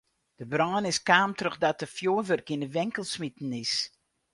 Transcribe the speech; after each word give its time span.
De 0.39 0.45
brân 0.51 0.85
is 0.91 0.99
kaam 1.09 1.31
trochdat 1.39 1.79
der 1.81 1.93
fjurwurk 1.95 2.47
yn 2.53 2.63
de 2.63 2.69
winkel 2.77 3.05
smiten 3.13 3.51
is. 3.63 3.73